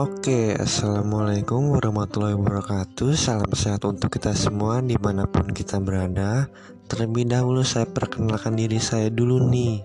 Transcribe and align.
Oke, 0.00 0.56
Assalamualaikum 0.56 1.76
warahmatullahi 1.76 2.32
wabarakatuh. 2.32 3.12
Salam 3.20 3.52
sehat 3.52 3.84
untuk 3.84 4.08
kita 4.08 4.32
semua 4.32 4.80
di 4.80 4.96
mana 4.96 5.28
pun 5.28 5.52
kita 5.52 5.76
berada. 5.76 6.48
Terlebih 6.88 7.28
dahulu 7.28 7.60
saya 7.60 7.84
perkenalkan 7.84 8.56
diri 8.56 8.80
saya 8.80 9.12
dulu 9.12 9.52
nih. 9.52 9.84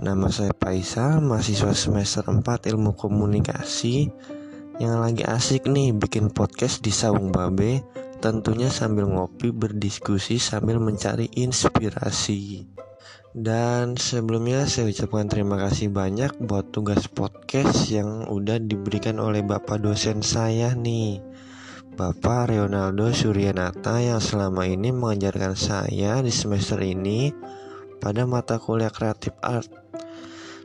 Nama 0.00 0.32
saya 0.32 0.56
Faisal, 0.56 1.20
mahasiswa 1.20 1.76
semester 1.76 2.24
4 2.24 2.72
ilmu 2.72 2.96
komunikasi. 2.96 4.08
Yang 4.80 4.96
lagi 5.04 5.24
asik 5.28 5.68
nih 5.68 5.92
bikin 5.92 6.32
podcast 6.32 6.80
di 6.80 6.88
Saung 6.88 7.28
Babe 7.28 7.84
Tentunya 8.16 8.72
sambil 8.72 9.04
ngopi 9.04 9.52
berdiskusi 9.52 10.40
sambil 10.40 10.80
mencari 10.80 11.28
inspirasi 11.36 12.75
dan 13.36 14.00
sebelumnya 14.00 14.64
saya 14.64 14.88
ucapkan 14.88 15.28
terima 15.28 15.60
kasih 15.60 15.92
banyak 15.92 16.40
buat 16.40 16.72
tugas 16.72 17.04
podcast 17.04 17.92
yang 17.92 18.24
udah 18.32 18.56
diberikan 18.56 19.20
oleh 19.20 19.44
Bapak 19.44 19.84
dosen 19.84 20.24
saya 20.24 20.72
nih 20.72 21.20
Bapak 22.00 22.48
Leonardo 22.48 23.12
Suryanata 23.12 24.00
yang 24.00 24.24
selama 24.24 24.64
ini 24.64 24.88
mengajarkan 24.88 25.52
saya 25.52 26.24
di 26.24 26.32
semester 26.32 26.80
ini 26.80 27.28
pada 28.00 28.24
mata 28.24 28.56
kuliah 28.56 28.88
kreatif 28.88 29.36
art 29.44 29.68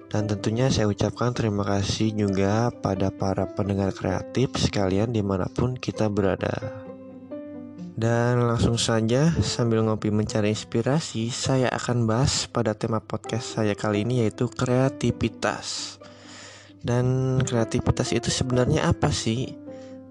dan 0.08 0.32
tentunya 0.32 0.72
saya 0.72 0.88
ucapkan 0.88 1.36
terima 1.36 1.68
kasih 1.68 2.16
juga 2.16 2.72
pada 2.72 3.12
para 3.12 3.52
pendengar 3.52 3.92
kreatif 3.92 4.56
sekalian 4.56 5.12
di 5.12 5.20
mana 5.20 5.48
pun 5.48 5.76
kita 5.76 6.08
berada. 6.12 6.81
Dan 7.92 8.48
langsung 8.48 8.80
saja 8.80 9.36
sambil 9.44 9.84
ngopi 9.84 10.16
mencari 10.16 10.56
inspirasi, 10.56 11.28
saya 11.28 11.68
akan 11.68 12.08
bahas 12.08 12.48
pada 12.48 12.72
tema 12.72 13.04
podcast 13.04 13.60
saya 13.60 13.76
kali 13.76 14.08
ini 14.08 14.24
yaitu 14.24 14.48
kreativitas. 14.48 16.00
Dan 16.82 17.38
kreativitas 17.44 18.16
itu 18.16 18.32
sebenarnya 18.32 18.88
apa 18.88 19.12
sih? 19.12 19.54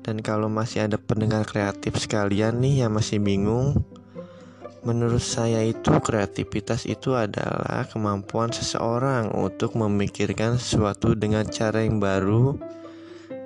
Dan 0.04 0.20
kalau 0.20 0.52
masih 0.52 0.88
ada 0.88 1.00
pendengar 1.00 1.48
kreatif 1.48 1.96
sekalian 1.96 2.60
nih 2.60 2.84
yang 2.84 2.92
masih 2.92 3.16
bingung, 3.20 3.80
menurut 4.84 5.20
saya 5.20 5.60
itu 5.64 5.92
kreativitas 6.00 6.84
itu 6.88 7.16
adalah 7.16 7.84
kemampuan 7.88 8.48
seseorang 8.52 9.32
untuk 9.36 9.76
memikirkan 9.76 10.56
sesuatu 10.56 11.12
dengan 11.16 11.44
cara 11.48 11.84
yang 11.84 12.00
baru 12.00 12.56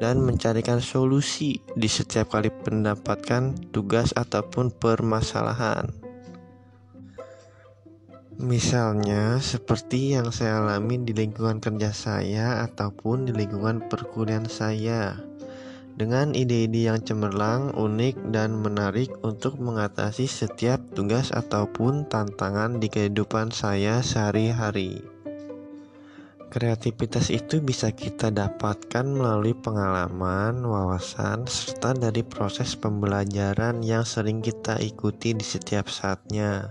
dan 0.03 0.23
mencarikan 0.23 0.83
solusi 0.83 1.63
di 1.75 1.87
setiap 1.87 2.35
kali 2.35 2.51
mendapatkan 2.51 3.55
tugas 3.71 4.11
ataupun 4.15 4.75
permasalahan. 4.75 5.91
Misalnya 8.35 9.39
seperti 9.39 10.19
yang 10.19 10.35
saya 10.35 10.59
alami 10.59 11.07
di 11.07 11.15
lingkungan 11.15 11.63
kerja 11.63 11.95
saya 11.95 12.67
ataupun 12.67 13.31
di 13.31 13.33
lingkungan 13.33 13.87
perkuliahan 13.87 14.51
saya 14.51 15.15
dengan 15.95 16.35
ide-ide 16.35 16.91
yang 16.91 16.99
cemerlang, 17.07 17.71
unik, 17.79 18.35
dan 18.35 18.59
menarik 18.59 19.15
untuk 19.23 19.63
mengatasi 19.63 20.27
setiap 20.27 20.83
tugas 20.99 21.31
ataupun 21.31 22.11
tantangan 22.11 22.83
di 22.83 22.91
kehidupan 22.91 23.55
saya 23.55 24.03
sehari-hari. 24.03 25.14
Kreativitas 26.55 27.35
itu 27.35 27.59
bisa 27.59 27.91
kita 27.91 28.31
dapatkan 28.31 29.03
melalui 29.03 29.59
pengalaman, 29.59 30.63
wawasan, 30.63 31.51
serta 31.51 31.99
dari 31.99 32.23
proses 32.23 32.79
pembelajaran 32.79 33.83
yang 33.83 34.07
sering 34.07 34.39
kita 34.39 34.79
ikuti 34.79 35.35
di 35.35 35.43
setiap 35.43 35.91
saatnya. 35.91 36.71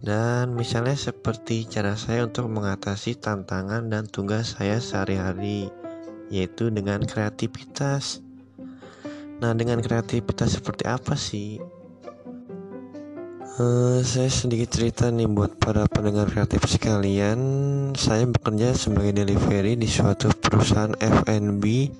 Dan 0.00 0.56
misalnya 0.56 0.96
seperti 0.96 1.68
cara 1.68 1.92
saya 1.92 2.24
untuk 2.24 2.48
mengatasi 2.48 3.20
tantangan 3.20 3.92
dan 3.92 4.08
tugas 4.08 4.56
saya 4.56 4.80
sehari-hari, 4.80 5.68
yaitu 6.32 6.72
dengan 6.72 7.04
kreativitas. 7.04 8.24
Nah, 9.44 9.52
dengan 9.52 9.84
kreativitas 9.84 10.56
seperti 10.56 10.88
apa 10.88 11.20
sih? 11.20 11.60
Uh, 13.60 14.00
saya 14.00 14.32
sedikit 14.32 14.72
cerita 14.72 15.12
nih 15.12 15.28
buat 15.28 15.60
para 15.60 15.84
pendengar 15.84 16.32
kreatif 16.32 16.64
sekalian. 16.64 17.36
Saya 17.92 18.24
bekerja 18.24 18.72
sebagai 18.72 19.12
delivery 19.12 19.76
di 19.76 19.84
suatu 19.84 20.32
perusahaan 20.32 20.96
F&B 20.96 21.92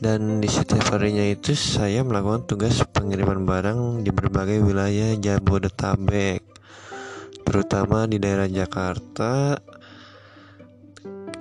dan 0.00 0.40
di 0.40 0.48
setiap 0.48 0.96
harinya 0.96 1.20
itu 1.20 1.52
saya 1.52 2.00
melakukan 2.00 2.48
tugas 2.48 2.80
pengiriman 2.96 3.44
barang 3.44 4.08
di 4.08 4.08
berbagai 4.08 4.64
wilayah 4.64 5.12
Jabodetabek, 5.20 6.40
terutama 7.44 8.08
di 8.08 8.16
daerah 8.16 8.48
Jakarta. 8.48 9.60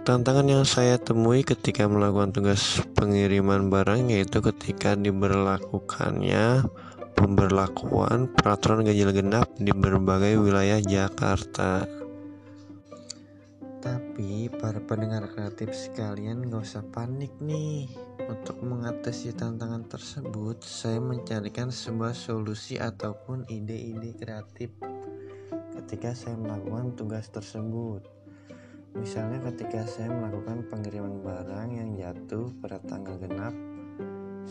Tantangan 0.03 0.51
yang 0.51 0.67
saya 0.67 0.99
temui 0.99 1.47
ketika 1.47 1.87
melakukan 1.87 2.35
tugas 2.35 2.83
pengiriman 2.91 3.71
barang 3.71 4.11
yaitu 4.11 4.43
ketika 4.43 4.99
diberlakukannya 4.99 6.67
pemberlakuan 7.13 8.29
peraturan 8.33 8.85
ganjil 8.85 9.13
genap 9.13 9.49
di 9.55 9.71
berbagai 9.71 10.37
wilayah 10.41 10.81
Jakarta. 10.81 11.85
Tapi 13.83 14.47
para 14.47 14.79
pendengar 14.79 15.27
kreatif 15.27 15.75
sekalian 15.75 16.47
gak 16.47 16.63
usah 16.63 16.87
panik 16.87 17.35
nih 17.43 17.91
Untuk 18.31 18.63
mengatasi 18.63 19.35
tantangan 19.35 19.83
tersebut 19.91 20.63
Saya 20.63 21.03
mencarikan 21.03 21.67
sebuah 21.67 22.15
solusi 22.15 22.79
ataupun 22.79 23.43
ide-ide 23.51 24.15
kreatif 24.15 24.71
Ketika 25.75 26.15
saya 26.15 26.39
melakukan 26.39 26.95
tugas 26.95 27.27
tersebut 27.27 28.07
Misalnya 28.95 29.51
ketika 29.51 29.83
saya 29.83 30.15
melakukan 30.15 30.63
pengiriman 30.71 31.19
barang 31.19 31.69
yang 31.75 31.91
jatuh 31.99 32.55
pada 32.63 32.79
tanggal 32.87 33.19
genap 33.19 33.51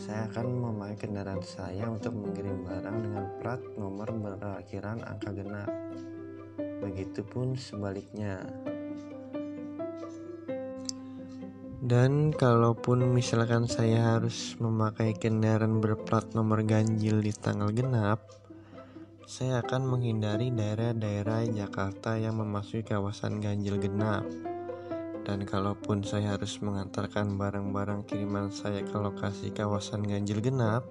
saya 0.03 0.27
akan 0.27 0.59
memakai 0.59 1.07
kendaraan 1.07 1.39
saya 1.47 1.87
untuk 1.87 2.11
mengirim 2.11 2.67
barang 2.67 2.97
dengan 3.07 3.25
plat 3.39 3.61
nomor 3.79 4.11
berakhiran 4.11 4.99
angka 4.99 5.31
genap. 5.31 5.71
Begitupun 6.83 7.55
sebaliknya. 7.55 8.43
Dan 11.79 12.35
kalaupun 12.35 13.15
misalkan 13.15 13.63
saya 13.71 14.19
harus 14.19 14.59
memakai 14.59 15.15
kendaraan 15.15 15.79
berplat 15.79 16.35
nomor 16.35 16.67
ganjil 16.67 17.23
di 17.23 17.31
tanggal 17.31 17.71
genap, 17.71 18.27
saya 19.23 19.63
akan 19.63 19.87
menghindari 19.87 20.51
daerah-daerah 20.51 21.47
Jakarta 21.47 22.19
yang 22.19 22.43
memasuki 22.43 22.83
kawasan 22.91 23.39
ganjil 23.39 23.79
genap 23.79 24.27
dan 25.23 25.47
kalaupun 25.47 26.03
saya 26.03 26.35
harus 26.35 26.59
mengantarkan 26.59 27.39
barang-barang 27.39 28.03
kiriman 28.03 28.51
saya 28.51 28.83
ke 28.83 28.95
lokasi 28.99 29.55
kawasan 29.55 30.03
ganjil 30.03 30.43
genap, 30.43 30.83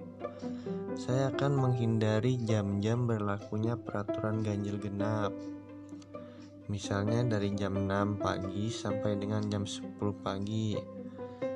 saya 0.97 1.29
akan 1.29 1.53
menghindari 1.57 2.41
jam-jam 2.41 3.05
berlakunya 3.05 3.77
peraturan 3.77 4.41
ganjil 4.41 4.81
genap. 4.81 5.29
Misalnya 6.65 7.21
dari 7.37 7.53
jam 7.53 7.77
6 7.77 8.17
pagi 8.17 8.73
sampai 8.73 9.21
dengan 9.21 9.45
jam 9.45 9.69
10 9.69 10.01
pagi. 10.25 10.73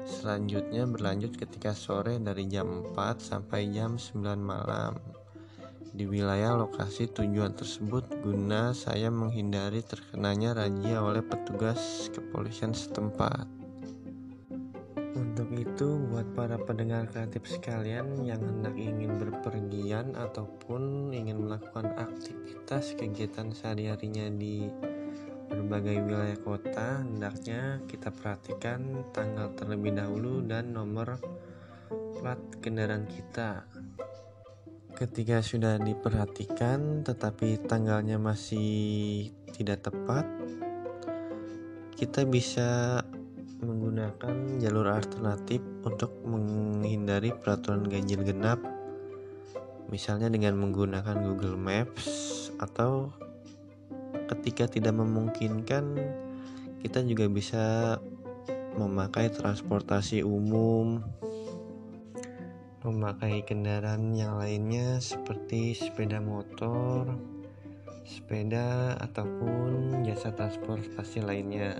Selanjutnya 0.05 0.85
berlanjut 0.85 1.33
ketika 1.33 1.73
sore 1.73 2.21
dari 2.21 2.45
jam 2.45 2.93
4 2.93 3.17
sampai 3.17 3.73
jam 3.73 3.97
9 3.97 4.37
malam 4.37 5.16
di 5.93 6.03
wilayah 6.03 6.57
lokasi 6.57 7.07
tujuan 7.11 7.55
tersebut 7.55 8.07
guna 8.19 8.75
saya 8.75 9.07
menghindari 9.07 9.79
terkenanya 9.85 10.57
razia 10.57 10.99
oleh 10.99 11.23
petugas 11.23 12.11
kepolisian 12.11 12.75
setempat. 12.75 13.47
Untuk 15.17 15.49
itu, 15.53 16.01
buat 16.09 16.25
para 16.33 16.57
pendengar 16.57 17.05
kreatif 17.09 17.45
sekalian 17.45 18.25
yang 18.25 18.41
hendak 18.41 18.73
ingin 18.73 19.21
berpergian 19.21 20.17
ataupun 20.17 21.13
ingin 21.13 21.45
melakukan 21.45 21.93
aktivitas 21.93 22.97
kegiatan 22.97 23.53
sehari-harinya 23.53 24.33
di 24.33 24.65
berbagai 25.47 26.03
wilayah 26.03 26.39
kota, 26.41 27.05
hendaknya 27.05 27.81
kita 27.85 28.09
perhatikan 28.11 29.05
tanggal 29.13 29.53
terlebih 29.53 29.95
dahulu 29.95 30.43
dan 30.43 30.73
nomor 30.73 31.21
plat 32.17 32.41
kendaraan 32.59 33.05
kita 33.05 33.63
ketika 34.97 35.45
sudah 35.45 35.77
diperhatikan 35.77 37.05
tetapi 37.05 37.61
tanggalnya 37.69 38.17
masih 38.17 39.29
tidak 39.53 39.85
tepat 39.85 40.25
kita 41.93 42.25
bisa 42.25 43.01
menggunakan 43.61 44.61
jalur 44.61 44.93
alternatif 44.93 45.61
untuk 45.81 46.13
menghindari 46.21 47.33
peraturan 47.33 47.89
ganjil 47.89 48.21
genap. 48.21 48.61
Misalnya 49.89 50.29
dengan 50.29 50.61
menggunakan 50.61 51.25
Google 51.25 51.57
Maps 51.57 52.05
atau 52.61 53.09
ketika 54.29 54.69
tidak 54.69 54.93
memungkinkan 54.93 55.97
kita 56.85 57.01
juga 57.01 57.25
bisa 57.25 57.97
memakai 58.77 59.33
transportasi 59.33 60.21
umum 60.21 61.01
memakai 62.85 63.41
kendaraan 63.41 64.13
yang 64.13 64.37
lainnya 64.37 65.01
seperti 65.01 65.73
sepeda 65.73 66.21
motor, 66.21 67.09
sepeda 68.05 68.93
ataupun 69.01 70.05
jasa 70.05 70.29
transportasi 70.37 71.25
lainnya. 71.25 71.73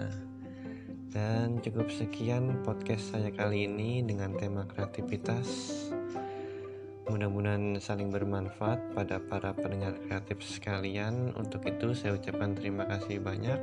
Dan 1.13 1.61
cukup 1.61 1.93
sekian 1.93 2.65
podcast 2.65 3.13
saya 3.13 3.29
kali 3.29 3.69
ini 3.69 4.01
dengan 4.01 4.33
tema 4.37 4.65
kreativitas. 4.65 5.47
Mudah-mudahan 7.07 7.79
saling 7.79 8.11
bermanfaat 8.11 8.91
pada 8.91 9.21
para 9.23 9.55
pendengar 9.55 9.95
kreatif 10.03 10.43
sekalian. 10.43 11.31
Untuk 11.37 11.63
itu 11.69 11.95
saya 11.95 12.17
ucapkan 12.17 12.57
terima 12.57 12.83
kasih 12.89 13.23
banyak. 13.23 13.57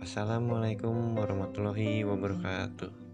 Wassalamualaikum 0.00 1.18
warahmatullahi 1.18 2.06
wabarakatuh. 2.08 3.13